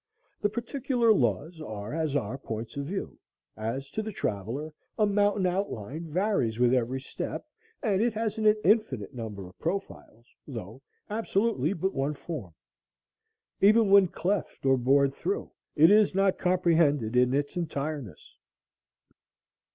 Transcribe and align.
The 0.41 0.49
particular 0.49 1.13
laws 1.13 1.61
are 1.61 1.93
as 1.93 2.15
our 2.15 2.35
points 2.39 2.75
of 2.75 2.87
view, 2.87 3.19
as, 3.55 3.91
to 3.91 4.01
the 4.01 4.11
traveller, 4.11 4.73
a 4.97 5.05
mountain 5.05 5.45
outline 5.45 6.09
varies 6.11 6.57
with 6.57 6.73
every 6.73 6.99
step, 6.99 7.45
and 7.83 8.01
it 8.01 8.11
has 8.13 8.39
an 8.39 8.47
infinite 8.63 9.13
number 9.13 9.45
of 9.47 9.59
profiles, 9.59 10.25
though 10.47 10.81
absolutely 11.07 11.73
but 11.73 11.93
one 11.93 12.15
form. 12.15 12.55
Even 13.59 13.91
when 13.91 14.07
cleft 14.07 14.65
or 14.65 14.75
bored 14.75 15.13
through 15.13 15.51
it 15.75 15.91
is 15.91 16.15
not 16.15 16.39
comprehended 16.39 17.15
in 17.15 17.31
its 17.35 17.55
entireness. 17.55 18.37